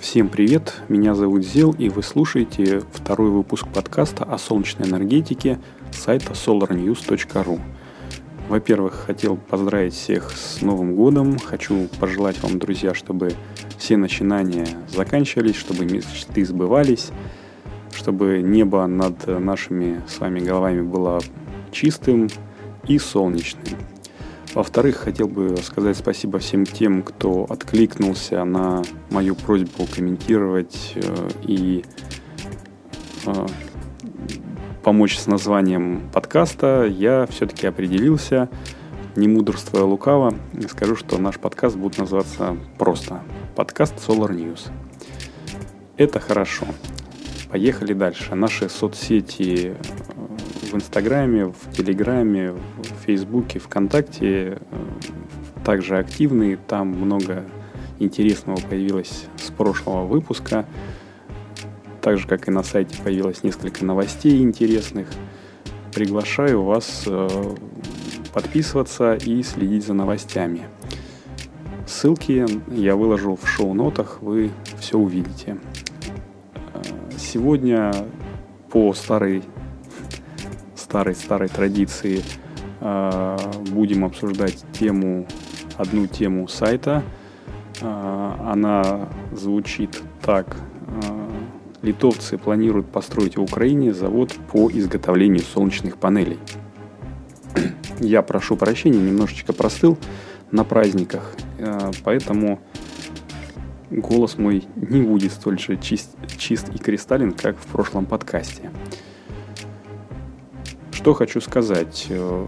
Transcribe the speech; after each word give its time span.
Всем 0.00 0.28
привет, 0.28 0.80
меня 0.88 1.16
зовут 1.16 1.44
Зел, 1.44 1.74
и 1.76 1.88
вы 1.88 2.04
слушаете 2.04 2.82
второй 2.92 3.30
выпуск 3.30 3.66
подкаста 3.66 4.22
о 4.22 4.38
солнечной 4.38 4.88
энергетике 4.88 5.58
сайта 5.90 6.34
solarnews.ru. 6.34 7.60
Во-первых, 8.48 8.94
хотел 9.06 9.36
поздравить 9.36 9.94
всех 9.94 10.30
с 10.30 10.62
Новым 10.62 10.94
годом. 10.94 11.36
Хочу 11.40 11.88
пожелать 11.98 12.40
вам, 12.42 12.60
друзья, 12.60 12.94
чтобы 12.94 13.32
все 13.76 13.96
начинания 13.96 14.68
заканчивались, 14.88 15.56
чтобы 15.56 15.84
мечты 15.84 16.44
сбывались, 16.44 17.10
чтобы 17.92 18.40
небо 18.40 18.86
над 18.86 19.26
нашими 19.26 20.00
с 20.06 20.20
вами 20.20 20.38
головами 20.38 20.82
было 20.82 21.20
чистым 21.72 22.28
и 22.86 22.98
солнечным. 22.98 23.76
Во-вторых, 24.58 24.96
хотел 24.96 25.28
бы 25.28 25.56
сказать 25.58 25.96
спасибо 25.96 26.40
всем 26.40 26.66
тем, 26.66 27.04
кто 27.04 27.46
откликнулся 27.48 28.42
на 28.42 28.82
мою 29.08 29.36
просьбу 29.36 29.86
комментировать 29.86 30.94
э, 30.96 31.28
и 31.44 31.84
э, 33.24 33.46
помочь 34.82 35.16
с 35.16 35.28
названием 35.28 36.10
подкаста. 36.12 36.86
Я 36.90 37.28
все-таки 37.30 37.68
определился, 37.68 38.48
не 39.14 39.28
мудрствуя 39.28 39.84
лукаво, 39.84 40.34
скажу, 40.68 40.96
что 40.96 41.18
наш 41.18 41.38
подкаст 41.38 41.76
будет 41.76 41.98
называться 41.98 42.56
просто 42.78 43.22
подкаст 43.54 43.94
Solar 44.08 44.30
News. 44.30 44.72
Это 45.96 46.18
хорошо. 46.18 46.66
Поехали 47.48 47.92
дальше. 47.92 48.34
Наши 48.34 48.68
соцсети 48.68 49.76
в 50.70 50.74
Инстаграме, 50.74 51.46
в 51.46 51.72
Телеграме, 51.72 52.52
в 52.52 53.04
Фейсбуке, 53.04 53.58
ВКонтакте 53.58 54.58
э, 54.58 54.58
также 55.64 55.98
активны. 55.98 56.58
Там 56.68 56.88
много 56.88 57.44
интересного 57.98 58.58
появилось 58.60 59.26
с 59.36 59.50
прошлого 59.50 60.06
выпуска. 60.06 60.66
Так 62.00 62.18
же, 62.18 62.26
как 62.26 62.48
и 62.48 62.50
на 62.50 62.62
сайте 62.62 62.96
появилось 63.02 63.42
несколько 63.42 63.84
новостей 63.84 64.42
интересных. 64.42 65.08
Приглашаю 65.94 66.62
вас 66.62 67.04
э, 67.06 67.28
подписываться 68.32 69.14
и 69.14 69.42
следить 69.42 69.86
за 69.86 69.94
новостями. 69.94 70.68
Ссылки 71.86 72.46
я 72.70 72.96
выложу 72.96 73.36
в 73.36 73.48
шоу-нотах, 73.48 74.18
вы 74.20 74.50
все 74.78 74.98
увидите. 74.98 75.58
Э, 76.74 76.82
сегодня 77.16 77.92
по 78.70 78.92
старой 78.92 79.42
старой-старой 80.88 81.48
традиции 81.48 82.22
э, 82.80 83.36
будем 83.70 84.06
обсуждать 84.06 84.64
тему, 84.72 85.26
одну 85.76 86.06
тему 86.06 86.48
сайта. 86.48 87.02
Э, 87.82 88.32
она 88.46 89.10
звучит 89.32 90.02
так. 90.22 90.56
Э, 90.86 91.28
литовцы 91.82 92.38
планируют 92.38 92.90
построить 92.90 93.36
в 93.36 93.42
Украине 93.42 93.92
завод 93.92 94.32
по 94.50 94.70
изготовлению 94.70 95.42
солнечных 95.42 95.98
панелей. 95.98 96.38
Я 98.00 98.22
прошу 98.22 98.56
прощения, 98.56 98.98
немножечко 98.98 99.52
простыл 99.52 99.98
на 100.50 100.64
праздниках, 100.64 101.34
поэтому 102.04 102.58
голос 103.90 104.38
мой 104.38 104.64
не 104.76 105.02
будет 105.02 105.32
столь 105.32 105.58
же 105.58 105.76
чист, 105.76 106.16
чист 106.38 106.70
и 106.74 106.78
кристаллин, 106.78 107.32
как 107.32 107.58
в 107.58 107.66
прошлом 107.66 108.06
подкасте. 108.06 108.70
Что 111.08 111.14
хочу 111.14 111.40
сказать. 111.40 112.06
Э, 112.10 112.46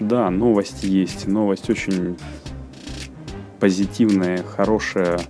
да, 0.00 0.30
новость 0.30 0.84
есть. 0.84 1.26
Новость 1.26 1.68
очень 1.68 2.16
позитивная, 3.60 4.42
хорошая 4.42 5.20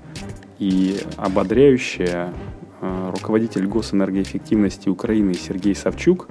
и 0.60 1.00
ободряющая. 1.16 2.32
Э, 2.80 3.10
руководитель 3.12 3.66
госэнергоэффективности 3.66 4.88
Украины 4.88 5.34
Сергей 5.34 5.74
Савчук 5.74 6.28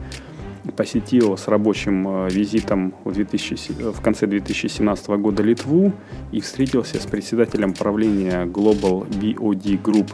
посетил 0.77 1.35
с 1.35 1.49
рабочим 1.49 2.07
э, 2.07 2.29
визитом 2.29 2.93
в, 3.03 3.11
2000, 3.11 3.91
в 3.91 3.99
конце 3.99 4.27
2017 4.27 5.09
года 5.09 5.43
Литву 5.43 5.91
и 6.31 6.39
встретился 6.39 7.01
с 7.01 7.05
председателем 7.05 7.73
правления 7.73 8.45
Global 8.45 9.05
BOD 9.09 9.81
Group 9.81 10.13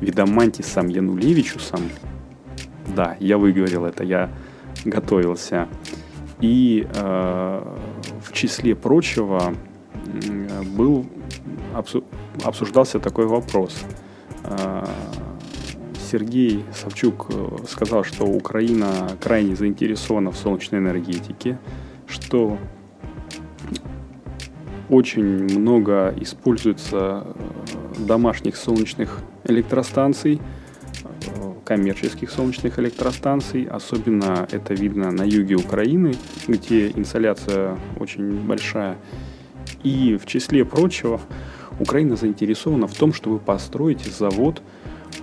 Видамантисом 0.00 0.88
Янулевичусом. 0.88 1.82
Да, 2.96 3.18
я 3.20 3.36
выговорил 3.36 3.84
это, 3.84 4.04
я 4.04 4.30
готовился. 4.84 5.68
И 6.40 6.86
э, 6.94 7.76
в 8.22 8.32
числе 8.32 8.74
прочего 8.74 9.54
был 10.76 11.06
обсуждался 12.42 13.00
такой 13.00 13.26
вопрос. 13.26 13.84
Э, 14.44 14.84
Сергей 16.10 16.64
Савчук 16.72 17.26
э, 17.30 17.56
сказал, 17.68 18.04
что 18.04 18.24
Украина 18.24 19.10
крайне 19.20 19.56
заинтересована 19.56 20.30
в 20.30 20.36
солнечной 20.36 20.80
энергетике, 20.80 21.58
что 22.06 22.58
очень 24.90 25.24
много 25.24 26.14
используется 26.20 27.24
э, 27.26 28.04
домашних 28.06 28.56
солнечных 28.56 29.20
электростанций– 29.44 30.40
коммерческих 31.64 32.30
солнечных 32.30 32.78
электростанций. 32.78 33.64
Особенно 33.64 34.46
это 34.50 34.74
видно 34.74 35.10
на 35.10 35.22
юге 35.22 35.56
Украины, 35.56 36.14
где 36.46 36.90
инсоляция 36.90 37.78
очень 37.98 38.46
большая. 38.46 38.96
И 39.82 40.16
в 40.16 40.26
числе 40.26 40.64
прочего, 40.64 41.20
Украина 41.80 42.16
заинтересована 42.16 42.86
в 42.86 42.94
том, 42.94 43.12
чтобы 43.12 43.38
построить 43.38 44.04
завод 44.04 44.62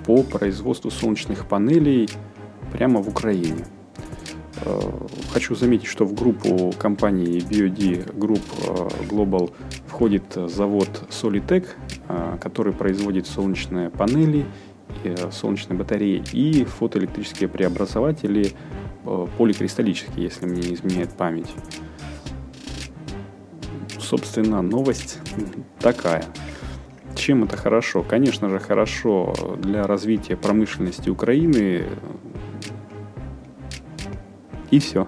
по 0.06 0.24
производству 0.24 0.92
солнечных 0.92 1.48
панелей 1.48 2.10
прямо 2.72 3.02
в 3.02 3.08
Украине. 3.08 3.66
Э, 4.64 4.80
хочу 5.32 5.56
заметить, 5.56 5.88
что 5.88 6.06
в 6.06 6.14
группу 6.14 6.74
компании 6.78 7.40
BioD 7.40 8.16
Group 8.16 8.42
э, 8.68 9.06
Global 9.10 9.52
входит 9.88 10.24
завод 10.34 10.90
Solitec, 11.10 11.68
э, 12.08 12.38
который 12.40 12.74
производит 12.74 13.28
солнечные 13.28 13.90
панели 13.90 14.46
солнечной 15.32 15.78
батареи 15.78 16.24
и 16.32 16.64
фотоэлектрические 16.64 17.50
преобразователи 17.50 18.54
э, 19.06 19.28
поликристаллические, 19.38 20.26
если 20.26 20.46
мне 20.46 20.62
не 20.62 20.74
изменяет 20.76 21.12
память. 21.12 21.50
Собственно, 24.00 24.62
новость 24.62 25.20
такая. 25.80 26.26
Чем 27.16 27.44
это 27.44 27.58
хорошо? 27.58 28.04
Конечно 28.04 28.50
же, 28.50 28.60
хорошо 28.60 29.34
для 29.58 29.84
развития 29.84 30.36
промышленности 30.36 31.10
Украины. 31.10 31.86
И 34.70 34.80
все. 34.80 35.06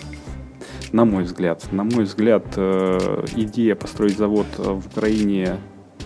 На 0.92 1.06
мой 1.06 1.24
взгляд. 1.24 1.72
На 1.72 1.84
мой 1.84 2.04
взгляд, 2.04 2.46
э, 2.56 3.26
идея 3.36 3.76
построить 3.76 4.18
завод 4.18 4.46
в 4.58 4.88
Украине, 4.88 5.58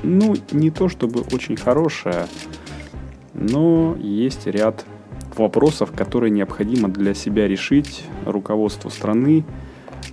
ну, 0.03 0.35
не 0.51 0.71
то 0.71 0.89
чтобы 0.89 1.21
очень 1.33 1.57
хорошая, 1.57 2.27
но 3.37 3.95
есть 3.99 4.47
ряд 4.47 4.85
вопросов, 5.35 5.91
которые 5.95 6.31
необходимо 6.31 6.89
для 6.89 7.13
себя 7.13 7.47
решить 7.47 8.03
руководству 8.25 8.89
страны 8.89 9.45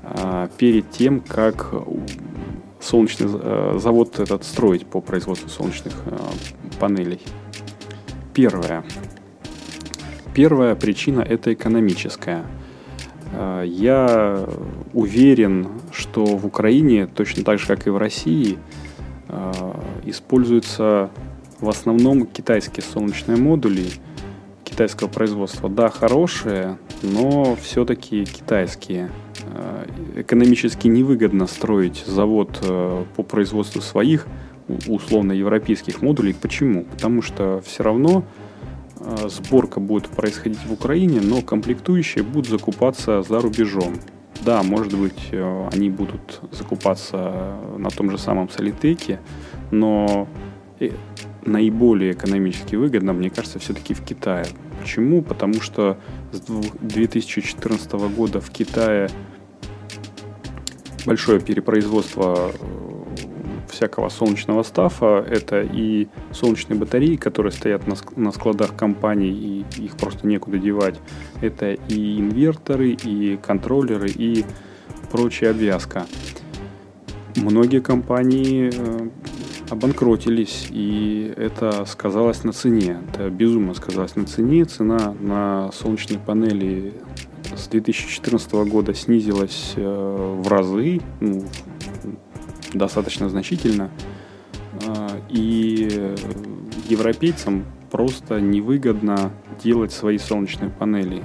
а, 0.02 0.48
перед 0.58 0.90
тем, 0.90 1.20
как 1.20 1.72
солнечный 2.80 3.28
э, 3.32 3.78
завод 3.78 4.18
этот 4.18 4.44
строить 4.44 4.86
по 4.86 5.00
производству 5.00 5.48
солнечных 5.48 5.94
э, 6.04 6.18
панелей. 6.78 7.22
Первое. 8.34 8.84
Первая 10.34 10.74
причина 10.74 11.22
это 11.22 11.54
экономическая. 11.54 12.44
А, 13.32 13.62
я 13.62 14.46
уверен, 14.92 15.68
что 15.92 16.26
в 16.26 16.44
Украине, 16.44 17.06
точно 17.06 17.42
так 17.42 17.58
же, 17.58 17.66
как 17.66 17.86
и 17.86 17.90
в 17.90 17.96
России, 17.96 18.58
используется 20.04 21.10
в 21.60 21.68
основном 21.68 22.26
китайские 22.26 22.84
солнечные 22.84 23.36
модули 23.36 23.86
китайского 24.64 25.08
производства. 25.08 25.68
Да, 25.68 25.88
хорошие, 25.88 26.78
но 27.02 27.56
все-таки 27.56 28.24
китайские. 28.24 29.10
Э, 29.46 29.86
экономически 30.16 30.88
невыгодно 30.88 31.46
строить 31.46 32.04
завод 32.06 32.58
э, 32.62 33.04
по 33.14 33.22
производству 33.22 33.80
своих 33.80 34.26
условно 34.88 35.32
европейских 35.32 36.02
модулей. 36.02 36.34
Почему? 36.34 36.84
Потому 36.84 37.22
что 37.22 37.62
все 37.64 37.84
равно 37.84 38.24
э, 38.98 39.28
сборка 39.28 39.78
будет 39.78 40.08
происходить 40.08 40.64
в 40.66 40.72
Украине, 40.72 41.20
но 41.20 41.40
комплектующие 41.40 42.24
будут 42.24 42.48
закупаться 42.48 43.22
за 43.22 43.40
рубежом. 43.40 43.94
Да, 44.44 44.62
может 44.62 44.98
быть, 44.98 45.30
они 45.72 45.88
будут 45.88 46.40
закупаться 46.50 47.56
на 47.78 47.88
том 47.88 48.10
же 48.10 48.18
самом 48.18 48.50
Солитеке, 48.50 49.20
но 49.70 50.28
наиболее 51.44 52.12
экономически 52.12 52.76
выгодно, 52.76 53.12
мне 53.12 53.30
кажется, 53.30 53.58
все-таки 53.58 53.94
в 53.94 54.02
Китае. 54.02 54.46
Почему? 54.80 55.22
Потому 55.22 55.60
что 55.60 55.98
с 56.32 56.40
2014 56.40 57.92
года 57.92 58.40
в 58.40 58.50
Китае 58.50 59.08
большое 61.06 61.40
перепроизводство 61.40 62.52
э, 62.52 62.94
всякого 63.68 64.08
солнечного 64.08 64.62
стафа. 64.62 65.24
Это 65.28 65.62
и 65.62 66.08
солнечные 66.32 66.78
батареи, 66.78 67.16
которые 67.16 67.52
стоят 67.52 67.82
на, 68.16 68.32
складах 68.32 68.76
компаний, 68.76 69.64
и 69.78 69.84
их 69.84 69.96
просто 69.96 70.26
некуда 70.26 70.58
девать. 70.58 70.98
Это 71.40 71.72
и 71.72 72.18
инверторы, 72.18 72.90
и 72.90 73.36
контроллеры, 73.36 74.08
и 74.08 74.44
прочая 75.10 75.50
обвязка. 75.50 76.06
Многие 77.36 77.80
компании 77.80 78.70
э, 78.72 79.08
обанкротились, 79.74 80.68
и 80.70 81.32
это 81.36 81.84
сказалось 81.84 82.44
на 82.44 82.52
цене. 82.52 82.98
Это 83.12 83.28
безумно 83.28 83.74
сказалось 83.74 84.16
на 84.16 84.24
цене. 84.24 84.64
Цена 84.64 85.14
на 85.20 85.70
солнечные 85.72 86.18
панели 86.18 86.94
с 87.54 87.68
2014 87.68 88.52
года 88.52 88.94
снизилась 88.94 89.74
э, 89.76 90.38
в 90.42 90.48
разы, 90.48 91.00
ну, 91.20 91.44
достаточно 92.72 93.28
значительно. 93.28 93.90
Э, 94.86 95.20
и 95.28 96.14
европейцам 96.88 97.64
просто 97.90 98.40
невыгодно 98.40 99.32
делать 99.62 99.92
свои 99.92 100.18
солнечные 100.18 100.70
панели. 100.70 101.22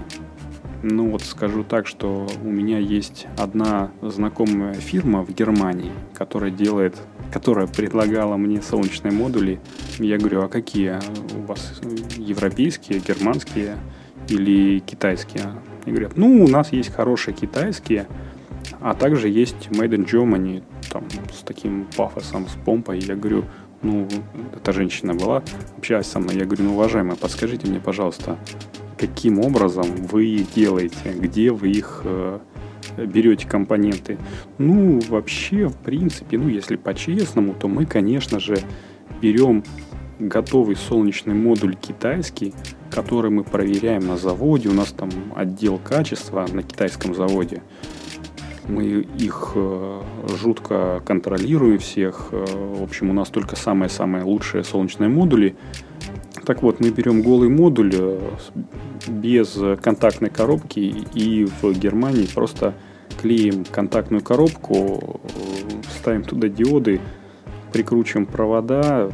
Ну 0.82 1.10
вот 1.10 1.24
скажу 1.24 1.64
так, 1.64 1.88
что 1.88 2.28
у 2.42 2.48
меня 2.48 2.80
есть 2.80 3.28
одна 3.38 3.92
знакомая 4.02 4.74
фирма 4.74 5.24
в 5.26 5.34
Германии, 5.34 5.92
которая 6.14 6.52
делает, 6.52 6.96
которая 7.34 7.68
предлагала 7.68 8.38
мне 8.38 8.62
солнечные 8.62 9.12
модули. 9.12 9.60
Я 9.98 10.18
говорю, 10.18 10.44
а 10.44 10.48
какие 10.48 11.00
у 11.36 11.42
вас 11.42 11.82
европейские, 12.18 13.00
германские 13.00 13.78
или 14.30 14.80
китайские? 14.80 15.44
Они 15.84 15.96
говорят, 15.96 16.16
ну 16.16 16.46
у 16.46 16.48
нас 16.48 16.72
есть 16.72 16.94
хорошие 16.94 17.34
китайские, 17.36 18.08
а 18.80 18.94
также 18.94 19.28
есть 19.28 19.68
Made 19.72 19.96
in 19.96 20.10
Germany, 20.10 20.64
там, 20.90 21.04
с 21.34 21.44
таким 21.44 21.88
пафосом, 21.98 22.48
с 22.48 22.54
помпой. 22.64 23.00
Я 23.00 23.16
говорю, 23.16 23.44
ну, 23.82 24.08
эта 24.56 24.72
женщина 24.72 25.14
была, 25.14 25.44
общалась 25.78 26.08
со 26.08 26.20
мной. 26.20 26.36
Я 26.36 26.46
говорю, 26.46 26.66
ну, 26.66 26.74
уважаемая, 26.74 27.18
подскажите 27.18 27.68
мне, 27.68 27.80
пожалуйста, 27.80 28.38
каким 29.00 29.40
образом 29.40 29.86
вы 29.96 30.26
их 30.26 30.54
делаете, 30.54 31.14
где 31.16 31.52
вы 31.52 31.70
их 31.70 32.02
э, 32.04 32.40
берете 32.98 33.48
компоненты. 33.48 34.18
Ну, 34.58 35.00
вообще, 35.08 35.68
в 35.68 35.78
принципе, 35.78 36.38
ну, 36.38 36.50
если 36.50 36.76
по-честному, 36.76 37.54
то 37.54 37.68
мы, 37.68 37.86
конечно 37.86 38.40
же, 38.40 38.58
берем 39.22 39.64
готовый 40.20 40.76
солнечный 40.76 41.34
модуль 41.34 41.76
китайский, 41.76 42.54
который 42.92 43.32
мы 43.32 43.44
проверяем 43.44 44.06
на 44.06 44.18
заводе. 44.18 44.70
У 44.70 44.74
нас 44.74 44.92
там 44.92 45.10
отдел 45.36 45.80
качества 45.80 46.46
на 46.52 46.62
китайском 46.62 47.16
заводе. 47.16 47.64
Мы 48.68 49.08
их 49.18 49.54
э, 49.56 50.02
жутко 50.42 51.02
контролируем 51.06 51.80
всех. 51.80 52.30
Э, 52.32 52.46
в 52.46 52.84
общем, 52.84 53.10
у 53.10 53.14
нас 53.14 53.30
только 53.30 53.56
самые-самые 53.56 54.26
лучшие 54.26 54.64
солнечные 54.64 55.10
модули. 55.10 55.56
Так 56.50 56.64
вот, 56.64 56.80
мы 56.80 56.90
берем 56.90 57.22
голый 57.22 57.48
модуль 57.48 57.94
э, 57.94 58.20
без 59.08 59.56
контактной 59.84 60.32
коробки 60.32 60.80
и 60.80 61.46
в 61.46 61.74
Германии 61.78 62.26
просто 62.26 62.74
клеим 63.22 63.64
контактную 63.66 64.24
коробку, 64.24 65.22
ставим 66.00 66.24
туда 66.24 66.48
диоды, 66.48 67.02
прикручиваем 67.72 68.26
провода 68.26 69.12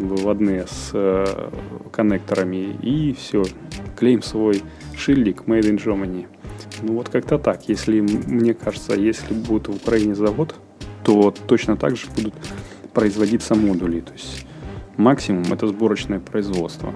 выводные 0.00 0.66
с 0.66 0.90
э, 0.94 1.24
коннекторами 1.92 2.76
и 2.82 3.14
все, 3.14 3.44
клеим 3.96 4.20
свой 4.22 4.60
шильдик 4.96 5.42
Made 5.42 5.70
in 5.70 5.76
Germany. 5.76 6.26
Ну 6.82 6.94
вот 6.94 7.08
как-то 7.08 7.38
так. 7.38 7.68
Если, 7.68 8.00
мне 8.00 8.52
кажется, 8.52 8.94
если 8.94 9.32
будет 9.32 9.68
в 9.68 9.76
Украине 9.76 10.16
завод, 10.16 10.56
то 11.04 11.32
точно 11.46 11.76
так 11.76 11.96
же 11.96 12.08
будут 12.16 12.34
производиться 12.92 13.54
модули. 13.54 14.00
То 14.00 14.12
есть 14.14 14.44
Максимум 14.96 15.44
это 15.52 15.66
сборочное 15.66 16.20
производство, 16.20 16.92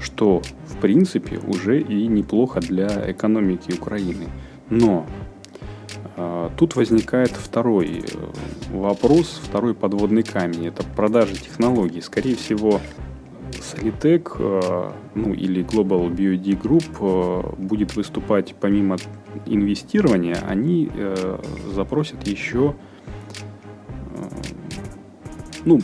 что 0.00 0.42
в 0.66 0.80
принципе 0.80 1.38
уже 1.38 1.80
и 1.80 2.06
неплохо 2.08 2.60
для 2.60 3.10
экономики 3.10 3.72
Украины. 3.72 4.26
Но 4.68 5.06
э, 6.16 6.50
тут 6.56 6.74
возникает 6.74 7.30
второй 7.30 8.02
э, 8.02 8.76
вопрос, 8.76 9.40
второй 9.42 9.74
подводный 9.74 10.24
камень. 10.24 10.66
Это 10.66 10.82
продажа 10.82 11.34
технологий. 11.34 12.00
Скорее 12.00 12.34
всего, 12.34 12.80
Solitec, 13.52 14.36
э, 14.38 14.92
ну 15.14 15.32
или 15.34 15.64
Global 15.64 16.10
BioD 16.10 16.60
Group 16.60 16.84
э, 17.00 17.62
будет 17.62 17.94
выступать 17.94 18.54
помимо 18.60 18.96
инвестирования, 19.46 20.38
они 20.48 20.90
э, 20.92 21.38
запросят 21.72 22.26
еще 22.26 22.74
э, 24.14 24.28
ну, 25.64 25.80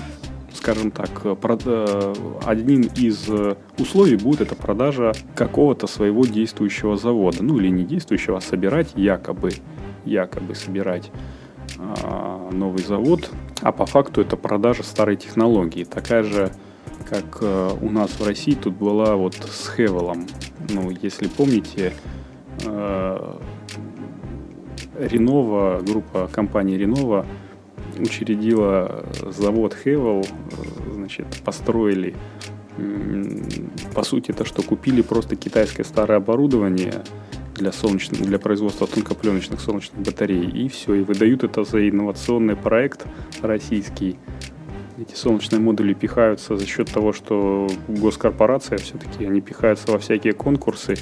скажем 0.62 0.92
так, 0.92 1.10
э, 1.24 2.14
одним 2.44 2.82
из 2.94 3.28
э, 3.28 3.56
условий 3.80 4.14
будет 4.14 4.42
это 4.42 4.54
продажа 4.54 5.12
какого-то 5.34 5.88
своего 5.88 6.24
действующего 6.24 6.96
завода. 6.96 7.42
Ну 7.42 7.58
или 7.58 7.66
не 7.68 7.82
действующего, 7.82 8.38
а 8.38 8.40
собирать 8.40 8.92
якобы, 8.94 9.50
якобы 10.04 10.54
собирать 10.54 11.10
а, 11.78 12.48
новый 12.52 12.84
завод. 12.84 13.28
А 13.60 13.72
по 13.72 13.86
факту 13.86 14.20
это 14.20 14.36
продажа 14.36 14.84
старой 14.84 15.16
технологии. 15.16 15.82
Такая 15.82 16.22
же, 16.22 16.52
как 17.10 17.38
э, 17.40 17.70
у 17.80 17.90
нас 17.90 18.10
в 18.20 18.24
России 18.24 18.54
тут 18.54 18.74
была 18.74 19.16
вот 19.16 19.34
с 19.34 19.68
Хевелом. 19.68 20.26
Ну, 20.70 20.92
если 21.02 21.26
помните, 21.26 21.92
Ренова, 24.96 25.80
группа 25.84 26.28
компании 26.32 26.76
Ренова 26.76 27.26
учредила 27.98 29.04
завод 29.26 29.74
Хевел, 29.74 30.24
значит, 30.92 31.26
построили, 31.44 32.14
по 33.94 34.02
сути, 34.02 34.30
это 34.30 34.44
что, 34.44 34.62
купили 34.62 35.02
просто 35.02 35.36
китайское 35.36 35.84
старое 35.84 36.18
оборудование 36.18 37.02
для, 37.56 37.72
солнечных, 37.72 38.22
для 38.22 38.38
производства 38.38 38.86
тонкопленочных 38.86 39.60
солнечных 39.60 40.00
батарей, 40.00 40.48
и 40.48 40.68
все, 40.68 40.94
и 40.94 41.02
выдают 41.02 41.44
это 41.44 41.64
за 41.64 41.88
инновационный 41.88 42.56
проект 42.56 43.04
российский. 43.42 44.16
Эти 44.98 45.14
солнечные 45.14 45.60
модули 45.60 45.94
пихаются 45.94 46.56
за 46.56 46.66
счет 46.66 46.90
того, 46.90 47.12
что 47.12 47.68
госкорпорация 47.88 48.78
все-таки, 48.78 49.24
они 49.24 49.40
пихаются 49.40 49.90
во 49.90 49.98
всякие 49.98 50.32
конкурсы, 50.32 50.96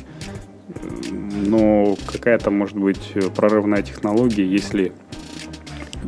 но 1.11 1.97
какая-то 2.11 2.51
может 2.51 2.77
быть 2.77 3.13
прорывная 3.35 3.83
технология, 3.83 4.47
если 4.47 4.93
Э, 4.93 5.10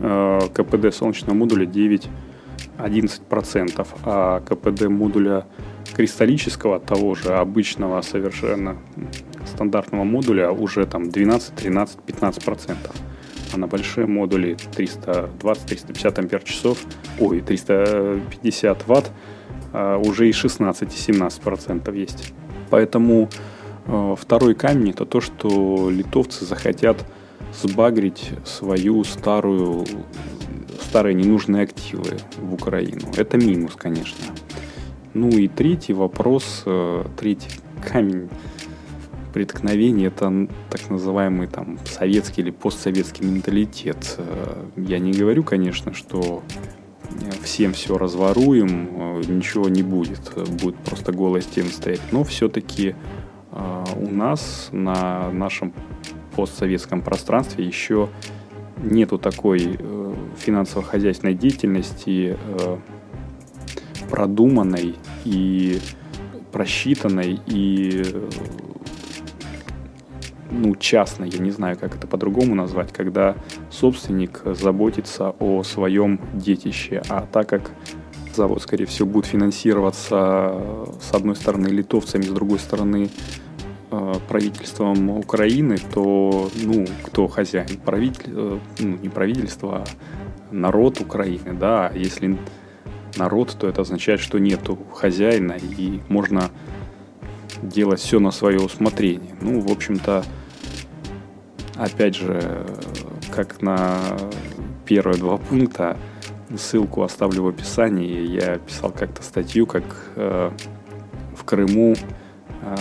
КПД 0.02 0.92
солнечного 0.92 1.34
модуля 1.34 1.66
9-11%, 1.66 3.86
а 4.04 4.40
КПД 4.40 4.88
модуля 4.88 5.46
кристаллического, 5.94 6.80
того 6.80 7.14
же 7.14 7.34
обычного 7.34 8.00
совершенно 8.02 8.76
стандартного 9.46 10.04
модуля 10.04 10.50
уже 10.50 10.86
там 10.86 11.10
12, 11.10 11.54
13, 11.54 12.00
15 12.00 12.44
процентов. 12.44 12.94
А 13.54 13.58
на 13.58 13.66
большие 13.66 14.06
модули 14.06 14.56
320-350 14.76 16.18
ампер 16.18 16.42
часов, 16.42 16.78
ой, 17.20 17.40
350 17.40 18.88
ватт, 18.88 19.10
а 19.72 19.98
уже 19.98 20.28
и 20.28 20.32
16-17 20.32 21.42
процентов 21.42 21.94
есть. 21.94 22.32
Поэтому 22.70 23.28
э, 23.86 24.14
второй 24.18 24.54
камень 24.54 24.90
это 24.90 25.04
то, 25.04 25.20
что 25.20 25.90
литовцы 25.90 26.46
захотят 26.46 27.04
сбагрить 27.54 28.30
свою 28.44 29.04
старую, 29.04 29.84
старые 30.80 31.14
ненужные 31.14 31.64
активы 31.64 32.18
в 32.38 32.54
Украину. 32.54 33.02
Это 33.16 33.36
минус, 33.36 33.74
конечно. 33.76 34.24
Ну 35.14 35.28
и 35.28 35.48
третий 35.48 35.92
вопрос, 35.92 36.62
э, 36.64 37.04
третий 37.18 37.50
камень 37.86 38.28
преткновения, 39.34 40.06
это 40.06 40.48
так 40.70 40.88
называемый 40.90 41.48
там 41.48 41.78
советский 41.84 42.42
или 42.42 42.50
постсоветский 42.50 43.26
менталитет. 43.26 44.16
Э, 44.18 44.64
я 44.76 44.98
не 44.98 45.12
говорю, 45.12 45.44
конечно, 45.44 45.92
что 45.92 46.42
всем 47.42 47.74
все 47.74 47.98
разворуем, 47.98 48.88
э, 48.90 49.22
ничего 49.28 49.68
не 49.68 49.82
будет, 49.82 50.32
будет 50.60 50.76
просто 50.76 51.12
голая 51.12 51.42
стена 51.42 51.68
стоять. 51.68 52.00
Но 52.10 52.24
все-таки 52.24 52.94
у 53.96 54.10
нас 54.10 54.70
на 54.72 55.30
нашем 55.30 55.74
постсоветском 56.34 57.02
пространстве 57.02 57.64
еще 57.64 58.08
нету 58.82 59.18
такой 59.18 59.76
э, 59.78 60.14
финансово-хозяйственной 60.38 61.34
деятельности 61.34 62.36
э, 62.38 62.76
продуманной 64.10 64.96
и 65.24 65.78
просчитанной 66.50 67.40
и 67.46 68.02
э, 68.04 68.30
ну, 70.50 70.74
частной, 70.76 71.30
я 71.30 71.38
не 71.38 71.50
знаю, 71.50 71.78
как 71.78 71.94
это 71.96 72.06
по-другому 72.06 72.54
назвать, 72.54 72.92
когда 72.92 73.36
собственник 73.70 74.42
заботится 74.44 75.30
о 75.38 75.62
своем 75.62 76.20
детище. 76.34 77.02
А 77.08 77.26
так 77.30 77.48
как 77.48 77.70
завод, 78.34 78.60
скорее 78.60 78.84
всего, 78.84 79.08
будет 79.08 79.26
финансироваться 79.26 80.54
с 81.00 81.14
одной 81.14 81.36
стороны 81.36 81.68
литовцами, 81.68 82.22
с 82.22 82.28
другой 82.28 82.58
стороны 82.58 83.08
Э, 83.08 83.41
правительством 84.28 85.10
Украины, 85.10 85.78
то, 85.92 86.50
ну, 86.62 86.86
кто 87.02 87.28
хозяин? 87.28 87.78
Правитель, 87.84 88.32
э, 88.34 88.58
ну, 88.78 88.96
не 88.96 89.08
правительство, 89.08 89.78
а 89.78 89.84
народ 90.50 91.00
Украины, 91.00 91.52
да, 91.52 91.90
если 91.94 92.38
народ, 93.16 93.56
то 93.58 93.68
это 93.68 93.82
означает, 93.82 94.20
что 94.20 94.38
нету 94.38 94.78
хозяина 94.94 95.56
и 95.60 96.00
можно 96.08 96.50
делать 97.62 98.00
все 98.00 98.18
на 98.18 98.30
свое 98.30 98.58
усмотрение. 98.58 99.34
Ну, 99.40 99.60
в 99.60 99.70
общем-то, 99.70 100.24
опять 101.76 102.16
же, 102.16 102.66
как 103.30 103.62
на 103.62 103.98
первые 104.84 105.18
два 105.18 105.36
пункта, 105.36 105.96
ссылку 106.56 107.02
оставлю 107.02 107.44
в 107.44 107.48
описании. 107.48 108.26
Я 108.26 108.58
писал 108.58 108.90
как-то 108.90 109.22
статью, 109.22 109.66
как 109.66 109.84
э, 110.16 110.50
в 111.36 111.44
Крыму 111.44 111.94
э, 111.94 112.21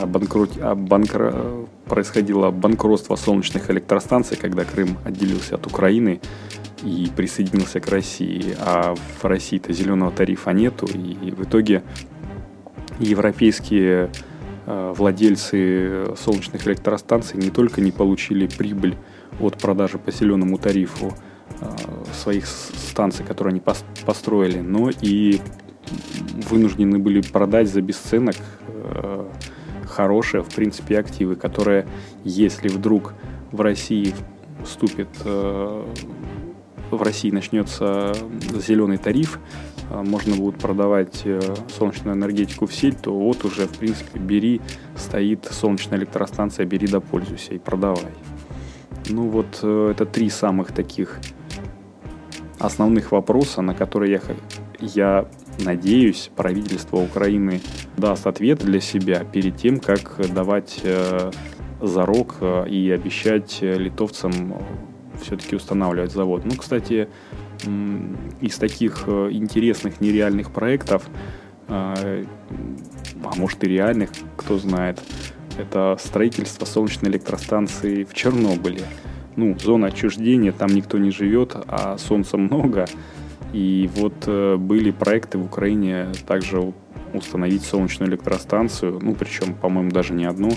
банкрот... 0.05 0.57
банкр... 0.75 1.33
происходило 1.85 2.51
банкротство 2.51 3.15
солнечных 3.15 3.69
электростанций, 3.69 4.37
когда 4.37 4.63
Крым 4.63 4.97
отделился 5.03 5.55
от 5.55 5.67
Украины 5.67 6.21
и 6.83 7.11
присоединился 7.15 7.79
к 7.79 7.87
России, 7.87 8.55
а 8.59 8.95
в 9.21 9.25
России-то 9.25 9.73
зеленого 9.73 10.11
тарифа 10.11 10.51
нету, 10.51 10.87
и 10.87 11.31
в 11.31 11.43
итоге 11.43 11.83
европейские 12.99 14.09
э, 14.65 14.93
владельцы 14.97 16.15
солнечных 16.17 16.67
электростанций 16.67 17.39
не 17.39 17.49
только 17.49 17.81
не 17.81 17.91
получили 17.91 18.47
прибыль 18.47 18.95
от 19.39 19.57
продажи 19.57 19.97
по 19.97 20.11
зеленому 20.11 20.57
тарифу 20.57 21.13
своих 22.13 22.47
станций, 22.47 23.25
которые 23.25 23.51
они 23.51 23.61
построили, 24.05 24.59
но 24.59 24.89
и 24.89 25.39
вынуждены 26.49 26.97
были 26.99 27.21
продать 27.21 27.69
за 27.69 27.81
бесценок 27.81 28.35
хорошие, 30.01 30.43
в 30.43 30.49
принципе, 30.49 30.99
активы, 30.99 31.35
которые, 31.35 31.87
если 32.23 32.67
вдруг 32.67 33.13
в 33.51 33.61
России 33.61 34.13
вступит 34.63 35.09
в 36.91 37.01
России 37.01 37.31
начнется 37.31 38.13
зеленый 38.53 38.97
тариф, 38.97 39.39
а, 39.89 40.03
можно 40.03 40.35
будет 40.35 40.57
продавать 40.57 41.21
э, 41.25 41.39
солнечную 41.69 42.15
энергетику 42.15 42.65
в 42.65 42.73
сеть, 42.73 43.01
то 43.01 43.17
вот 43.17 43.43
уже, 43.43 43.67
в 43.67 43.77
принципе, 43.77 44.19
бери, 44.19 44.61
стоит 44.95 45.45
солнечная 45.45 45.99
электростанция, 45.99 46.65
бери 46.65 46.87
да 46.87 46.99
пользуйся 46.99 47.53
и 47.53 47.59
продавай. 47.59 48.11
Ну 49.09 49.27
вот 49.27 49.59
э, 49.63 49.91
это 49.91 50.05
три 50.05 50.29
самых 50.29 50.71
таких 50.71 51.19
основных 52.59 53.11
вопроса, 53.11 53.61
на 53.61 53.73
которые 53.73 54.13
я, 54.13 54.21
я 54.79 55.27
надеюсь, 55.63 56.31
правительство 56.35 56.97
Украины 56.97 57.61
даст 57.97 58.27
ответ 58.27 58.59
для 58.59 58.79
себя 58.79 59.23
перед 59.23 59.57
тем, 59.57 59.79
как 59.79 60.19
давать 60.33 60.79
э, 60.83 61.31
зарок 61.81 62.35
и 62.67 62.91
обещать 62.91 63.59
литовцам 63.61 64.55
все-таки 65.21 65.55
устанавливать 65.55 66.11
завод. 66.11 66.43
Ну, 66.45 66.51
кстати, 66.55 67.07
из 68.39 68.57
таких 68.57 69.03
э, 69.07 69.29
интересных 69.31 70.01
нереальных 70.01 70.51
проектов, 70.51 71.07
а 71.67 72.23
может 73.37 73.63
и 73.63 73.67
реальных, 73.67 74.09
кто 74.35 74.57
знает, 74.57 74.99
это 75.57 75.97
строительство 75.99 76.65
солнечной 76.65 77.11
электростанции 77.11 78.03
в 78.03 78.13
Чернобыле. 78.13 78.81
Ну, 79.35 79.57
зона 79.59 79.87
отчуждения, 79.87 80.51
там 80.51 80.69
никто 80.73 80.97
не 80.97 81.11
живет, 81.11 81.55
а 81.67 81.97
солнца 81.97 82.37
много. 82.37 82.87
И 83.53 83.89
вот 83.95 84.13
э, 84.27 84.55
были 84.57 84.91
проекты 84.91 85.37
в 85.37 85.45
Украине 85.45 86.07
также 86.25 86.73
установить 87.13 87.63
солнечную 87.63 88.09
электростанцию, 88.09 88.99
ну, 89.01 89.13
причем, 89.15 89.53
по-моему, 89.53 89.91
даже 89.91 90.13
не 90.13 90.25
одну, 90.25 90.51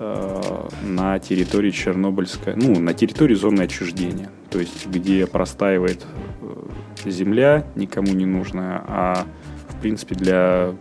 Э, 0.00 0.68
на 0.82 1.20
территории 1.20 1.70
Чернобыльской, 1.70 2.56
ну, 2.56 2.80
на 2.80 2.94
территории 2.94 3.34
зоны 3.34 3.62
отчуждения, 3.62 4.28
то 4.50 4.58
есть 4.58 4.86
где 4.88 5.24
простаивает 5.24 6.04
э, 6.42 7.10
земля, 7.10 7.64
никому 7.76 8.12
не 8.12 8.26
нужная, 8.26 8.82
а 8.88 9.24
в 9.68 9.80
принципе 9.80 10.16
для 10.16 10.74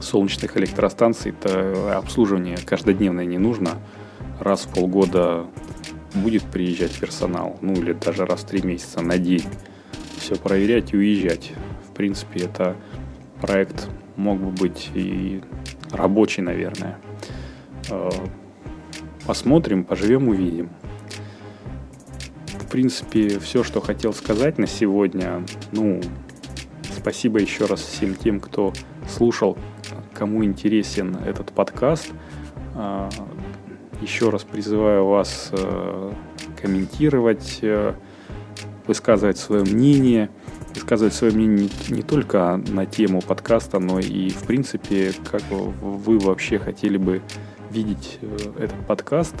солнечных 0.00 0.56
электростанций 0.56 1.32
это 1.32 1.98
обслуживание 1.98 2.58
каждодневное 2.64 3.24
не 3.24 3.38
нужно. 3.38 3.70
Раз 4.38 4.62
в 4.62 4.72
полгода 4.72 5.46
будет 6.14 6.44
приезжать 6.44 6.96
персонал, 6.96 7.58
ну 7.60 7.72
или 7.72 7.92
даже 7.92 8.24
раз 8.24 8.42
в 8.42 8.46
три 8.46 8.62
месяца 8.62 9.00
на 9.00 9.18
день. 9.18 9.44
Все 10.20 10.36
проверять 10.36 10.92
и 10.92 10.98
уезжать. 10.98 11.52
В 11.88 11.94
принципе, 11.94 12.40
это 12.44 12.76
проект 13.40 13.88
мог 14.16 14.38
бы 14.38 14.50
быть 14.50 14.90
и 14.92 15.40
рабочий, 15.90 16.42
наверное. 16.42 16.98
Э, 17.88 18.10
посмотрим, 19.26 19.82
поживем, 19.82 20.28
увидим. 20.28 20.68
В 22.48 22.66
принципе, 22.70 23.38
все, 23.38 23.64
что 23.64 23.80
хотел 23.80 24.12
сказать 24.12 24.58
на 24.58 24.66
сегодня. 24.66 25.42
Ну, 25.72 26.02
спасибо 26.94 27.38
еще 27.40 27.64
раз 27.64 27.80
всем 27.80 28.14
тем, 28.14 28.40
кто 28.40 28.74
слушал, 29.08 29.56
кому 30.12 30.44
интересен 30.44 31.16
этот 31.16 31.52
подкаст. 31.52 32.12
Э, 32.74 33.08
еще 34.02 34.28
раз 34.28 34.44
призываю 34.44 35.06
вас 35.06 35.48
э, 35.52 36.12
комментировать, 36.60 37.60
высказывать 38.86 39.38
свое 39.38 39.62
мнение, 39.62 40.30
высказывать 40.74 41.14
свое 41.14 41.32
мнение 41.32 41.68
не, 41.88 41.96
не 41.96 42.02
только 42.02 42.60
на 42.68 42.86
тему 42.86 43.20
подкаста, 43.20 43.78
но 43.78 43.98
и 43.98 44.30
в 44.30 44.44
принципе, 44.44 45.12
как 45.30 45.42
вы 45.50 46.18
вообще 46.18 46.58
хотели 46.58 46.96
бы 46.96 47.22
видеть 47.70 48.18
э, 48.20 48.36
этот 48.58 48.86
подкаст. 48.86 49.34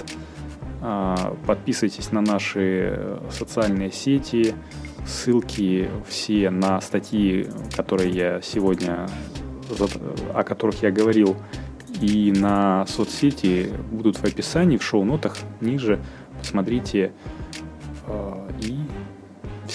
А, 0.82 1.36
подписывайтесь 1.46 2.12
на 2.12 2.20
наши 2.20 3.18
социальные 3.30 3.92
сети. 3.92 4.54
Ссылки 5.06 5.90
все 6.06 6.50
на 6.50 6.80
статьи, 6.80 7.48
которые 7.76 8.10
я 8.10 8.40
сегодня, 8.42 9.08
о 10.34 10.42
которых 10.42 10.82
я 10.82 10.90
говорил, 10.90 11.36
и 12.00 12.32
на 12.32 12.86
соцсети 12.86 13.70
будут 13.90 14.16
в 14.16 14.24
описании, 14.24 14.76
в 14.76 14.82
шоу-нотах 14.82 15.36
ниже. 15.60 16.00
Посмотрите. 16.38 17.12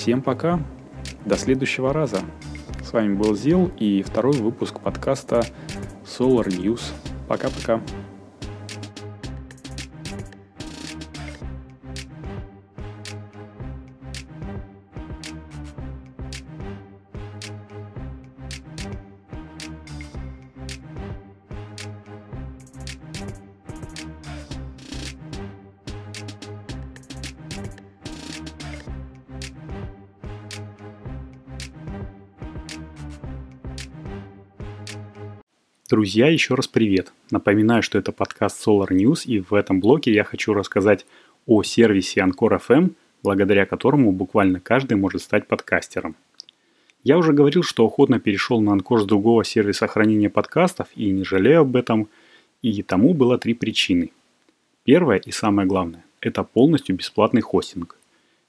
Всем 0.05 0.21
пока. 0.21 0.59
До 1.25 1.35
следующего 1.35 1.91
раза. 1.91 2.19
С 2.83 2.93
вами 2.93 3.15
был 3.15 3.35
Зил 3.35 3.71
и 3.79 4.03
второй 4.03 4.37
выпуск 4.37 4.79
подкаста 4.79 5.43
Solar 6.05 6.45
News. 6.45 6.93
Пока-пока. 7.27 7.81
Друзья, 35.87 36.29
еще 36.29 36.55
раз 36.55 36.67
привет. 36.67 37.13
Напоминаю, 37.29 37.83
что 37.83 37.99
это 37.99 38.11
подкаст 38.11 38.67
Solar 38.67 38.87
News, 38.87 39.25
и 39.25 39.39
в 39.39 39.53
этом 39.53 39.79
блоке 39.79 40.11
я 40.11 40.23
хочу 40.23 40.55
рассказать 40.55 41.05
о 41.45 41.61
сервисе 41.61 42.21
Anchor 42.21 42.59
FM, 42.59 42.93
благодаря 43.21 43.67
которому 43.67 44.11
буквально 44.11 44.59
каждый 44.59 44.97
может 44.97 45.21
стать 45.21 45.47
подкастером. 45.47 46.15
Я 47.03 47.19
уже 47.19 47.33
говорил, 47.33 47.61
что 47.61 47.85
охотно 47.85 48.19
перешел 48.19 48.61
на 48.61 48.71
Anchor 48.71 49.01
с 49.01 49.05
другого 49.05 49.43
сервиса 49.43 49.85
хранения 49.85 50.31
подкастов 50.31 50.87
и 50.95 51.11
не 51.11 51.23
жалею 51.23 51.61
об 51.61 51.75
этом, 51.75 52.09
и 52.63 52.81
тому 52.81 53.13
было 53.13 53.37
три 53.37 53.53
причины. 53.53 54.11
Первое 54.85 55.17
и 55.17 55.29
самое 55.29 55.67
главное– 55.67 56.03
это 56.19 56.43
полностью 56.43 56.95
бесплатный 56.95 57.41
хостинг. 57.41 57.95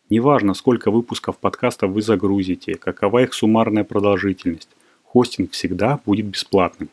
Неважно, 0.09 0.55
сколько 0.55 0.91
выпусков 0.91 1.37
подкастов 1.37 1.91
вы 1.91 2.01
загрузите, 2.01 2.77
какова 2.77 3.25
их 3.25 3.35
суммарная 3.35 3.85
продолжительность, 3.85 4.71
хостинг 5.05 5.51
всегда 5.51 6.01
будет 6.07 6.25
бесплатным. 6.25 6.89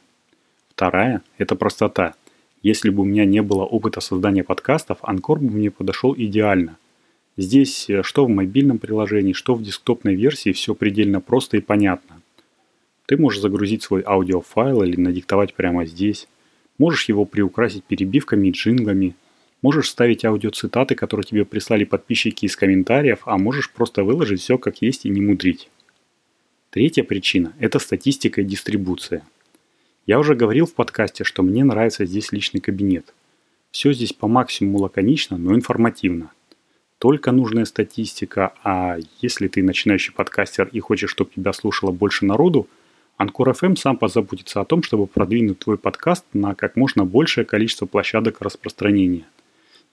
Вторая– 0.83 1.21
это 1.37 1.55
простота. 1.55 2.13
Если 2.61 2.89
бы 2.89 3.03
у 3.03 3.05
меня 3.05 3.23
не 3.23 3.41
было 3.41 3.63
опыта 3.63 4.01
создания 4.01 4.43
подкастов, 4.43 4.97
Анкор 5.01 5.39
бы 5.39 5.49
мне 5.49 5.71
подошел 5.71 6.13
идеально. 6.13 6.75
Здесь 7.37 7.89
э, 7.89 8.03
что 8.03 8.25
в 8.25 8.29
мобильном 8.29 8.79
приложении, 8.79 9.31
что 9.31 9.55
в 9.55 9.63
десктопной 9.63 10.15
версии 10.15 10.51
все 10.51 10.75
предельно 10.75 11.21
просто 11.21 11.55
и 11.55 11.61
понятно. 11.61 12.21
Ты 13.05 13.15
можешь 13.15 13.39
загрузить 13.39 13.81
свой 13.81 14.03
аудиофайл 14.05 14.83
или 14.83 14.99
надиктовать 14.99 15.53
прямо 15.53 15.85
здесь. 15.85 16.27
Можешь 16.77 17.07
его 17.07 17.23
приукрасить 17.23 17.85
перебивками 17.85 18.49
и 18.49 18.51
джинглами. 18.51 19.15
Можешь 19.61 19.87
ставить 19.87 20.25
аудиоцитаты, 20.25 20.95
которые 20.95 21.23
тебе 21.23 21.45
прислали 21.45 21.85
подписчики 21.85 22.43
из 22.45 22.57
комментариев, 22.57 23.21
а 23.23 23.37
можешь 23.37 23.71
просто 23.71 24.03
выложить 24.03 24.41
все 24.41 24.57
как 24.57 24.81
есть 24.81 25.05
и 25.05 25.09
не 25.09 25.21
мудрить. 25.21 25.69
Третья 26.71 27.05
причина– 27.05 27.53
это 27.61 27.79
статистика 27.79 28.41
и 28.41 28.43
дистрибуция– 28.43 29.23
я 30.05 30.19
уже 30.19 30.35
говорил 30.35 30.65
в 30.65 30.73
подкасте, 30.73 31.23
что 31.23 31.43
мне 31.43 31.63
нравится 31.63 32.05
здесь 32.05 32.31
личный 32.31 32.59
кабинет. 32.59 33.13
Все 33.71 33.93
здесь 33.93 34.13
по 34.13 34.27
максимуму 34.27 34.79
лаконично, 34.79 35.37
но 35.37 35.55
информативно. 35.55 36.31
только 36.99 37.33
нужная 37.33 37.65
статистика, 37.65 38.53
а 38.63 38.97
если 39.21 39.49
ты 39.49 39.61
начинающий 39.61 40.13
подкастер 40.13 40.69
и 40.71 40.79
хочешь, 40.79 41.09
чтобы 41.09 41.31
тебя 41.35 41.51
слушало 41.51 41.91
больше 41.91 42.25
народу, 42.25 42.67
Анкор 43.17 43.49
FM 43.49 43.75
сам 43.75 43.97
позаботится 43.97 44.61
о 44.61 44.65
том, 44.65 44.83
чтобы 44.83 45.07
продвинуть 45.07 45.59
твой 45.59 45.77
подкаст 45.77 46.25
на 46.33 46.55
как 46.55 46.75
можно 46.75 47.03
большее 47.03 47.45
количество 47.45 47.85
площадок 47.85 48.41
распространения. 48.41 49.25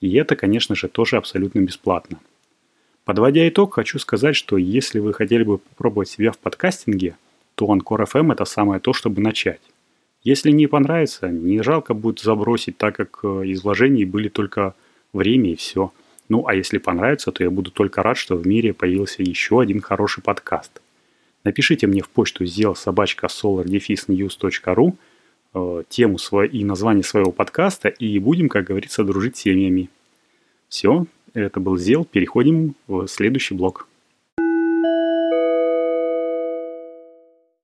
И 0.01 0.15
это, 0.15 0.37
конечно 0.37 0.75
же, 0.75 0.89
тоже 0.89 1.17
абсолютно 1.17 1.61
бесплатно. 1.61 2.19
Подводя 3.05 3.49
итог, 3.49 3.75
хочу 3.75 3.99
сказать, 3.99 4.37
что 4.37 4.57
если 4.57 5.01
вы 5.01 5.13
хотели 5.13 5.43
бы 5.43 5.59
попробовать 5.59 6.09
себя 6.09 6.31
в 6.33 6.39
подкастинге, 6.39 7.17
то 7.57 7.71
Анкор 7.71 8.03
FM 8.03 8.33
это 8.33 8.45
самое 8.45 8.81
то, 8.81 8.93
чтобы 8.93 9.21
начать. 9.21 9.61
Если 10.23 10.51
не 10.51 10.67
понравится, 10.67 11.29
не 11.29 11.63
жалко 11.63 11.95
будет 11.95 12.21
забросить, 12.21 12.77
так 12.77 12.97
как 12.97 13.21
э, 13.23 13.47
из 13.47 13.63
вложений 13.63 14.05
были 14.05 14.29
только 14.29 14.75
время 15.13 15.53
и 15.53 15.57
все. 15.57 15.93
Ну, 16.29 16.47
а 16.47 16.55
если 16.55 16.79
понравится, 16.79 17.33
то 17.33 17.43
я 17.43 17.51
буду 17.51 17.71
только 17.71 18.03
рад, 18.03 18.17
что 18.17 18.37
в 18.37 18.47
мире 18.47 18.75
появился 18.75 19.23
еще 19.23 19.61
один 19.61 19.81
хороший 19.81 20.23
подкаст. 20.23 20.81
Напишите 21.43 21.87
мне 21.87 22.03
в 22.03 22.09
почту 22.09 22.45
сделал 22.45 22.77
собачка 22.77 23.27
solardefisnews.ru 23.27 24.95
тему 25.89 26.19
и 26.45 26.65
название 26.65 27.03
своего 27.03 27.33
подкаста, 27.33 27.89
и 27.89 28.19
будем, 28.21 28.49
как 28.49 28.67
говорится, 28.67 29.03
дружить 29.03 29.37
семьями. 29.37 29.89
Все, 30.69 31.07
это 31.35 31.59
был 31.59 31.77
Зел, 31.77 32.05
переходим 32.05 32.77
в 32.87 33.09
следующий 33.09 33.55
блок. 33.55 33.89